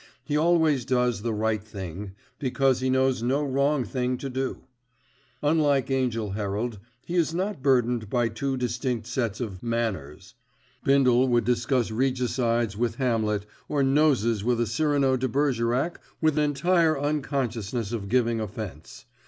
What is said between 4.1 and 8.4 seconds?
to do. Unlike Angell Herald, he is not burdened with